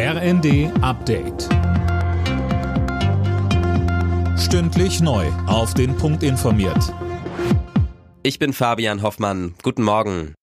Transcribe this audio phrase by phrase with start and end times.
[0.00, 1.48] RND Update.
[4.38, 5.26] Stündlich neu.
[5.48, 6.94] Auf den Punkt informiert.
[8.22, 9.56] Ich bin Fabian Hoffmann.
[9.64, 10.34] Guten Morgen.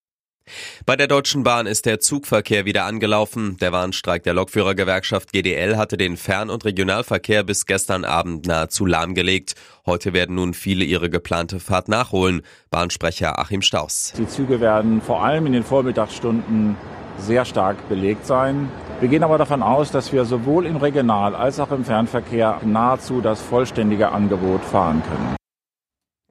[0.86, 3.56] Bei der Deutschen Bahn ist der Zugverkehr wieder angelaufen.
[3.62, 9.56] Der Warnstreik der Lokführergewerkschaft GDL hatte den Fern- und Regionalverkehr bis gestern Abend nahezu lahmgelegt.
[9.86, 12.42] Heute werden nun viele ihre geplante Fahrt nachholen.
[12.72, 14.12] Bahnsprecher Achim Staus.
[14.18, 16.76] Die Züge werden vor allem in den Vormittagsstunden
[17.20, 18.70] sehr stark belegt sein.
[19.06, 23.22] Wir gehen aber davon aus, dass wir sowohl im Regional- als auch im Fernverkehr nahezu
[23.22, 25.36] das vollständige Angebot fahren können.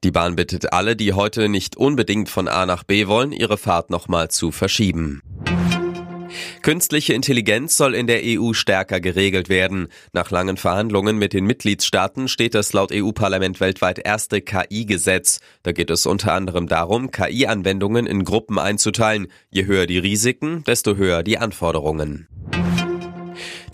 [0.03, 3.91] Die Bahn bittet alle, die heute nicht unbedingt von A nach B wollen, ihre Fahrt
[3.91, 5.21] nochmal zu verschieben.
[6.63, 9.87] Künstliche Intelligenz soll in der EU stärker geregelt werden.
[10.11, 15.39] Nach langen Verhandlungen mit den Mitgliedstaaten steht das laut EU-Parlament weltweit erste KI-Gesetz.
[15.63, 19.27] Da geht es unter anderem darum, KI-Anwendungen in Gruppen einzuteilen.
[19.49, 22.27] Je höher die Risiken, desto höher die Anforderungen.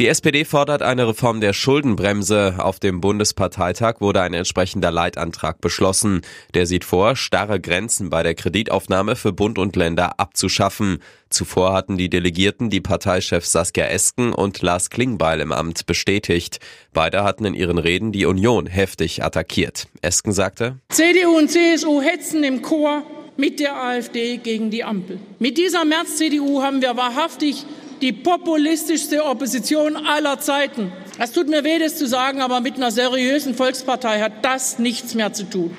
[0.01, 2.55] Die SPD fordert eine Reform der Schuldenbremse.
[2.57, 6.21] Auf dem Bundesparteitag wurde ein entsprechender Leitantrag beschlossen.
[6.55, 11.03] Der sieht vor, starre Grenzen bei der Kreditaufnahme für Bund und Länder abzuschaffen.
[11.29, 16.59] Zuvor hatten die Delegierten die Parteichefs Saskia Esken und Lars Klingbeil im Amt bestätigt.
[16.93, 19.85] Beide hatten in ihren Reden die Union heftig attackiert.
[20.01, 23.03] Esken sagte, CDU und CSU hetzen im Chor
[23.37, 25.19] mit der AfD gegen die Ampel.
[25.37, 27.65] Mit dieser März-CDU haben wir wahrhaftig
[28.01, 30.91] die populistischste Opposition aller Zeiten.
[31.19, 35.13] Es tut mir weh, das zu sagen, aber mit einer seriösen Volkspartei hat das nichts
[35.13, 35.77] mehr zu tun.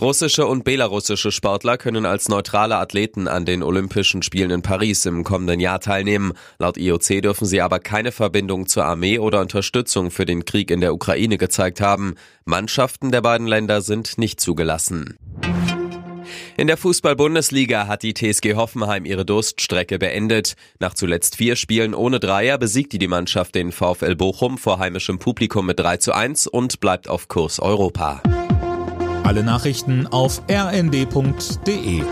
[0.00, 5.22] Russische und belarussische Sportler können als neutrale Athleten an den Olympischen Spielen in Paris im
[5.22, 6.32] kommenden Jahr teilnehmen.
[6.58, 10.80] Laut IOC dürfen sie aber keine Verbindung zur Armee oder Unterstützung für den Krieg in
[10.80, 12.16] der Ukraine gezeigt haben.
[12.44, 15.16] Mannschaften der beiden Länder sind nicht zugelassen.
[16.62, 20.54] In der Fußball-Bundesliga hat die TSG Hoffenheim ihre Durststrecke beendet.
[20.78, 25.66] Nach zuletzt vier Spielen ohne Dreier besiegte die Mannschaft den VfL Bochum vor heimischem Publikum
[25.66, 28.22] mit 3 zu 1 und bleibt auf Kurs Europa.
[29.24, 32.04] Alle Nachrichten auf rnd.de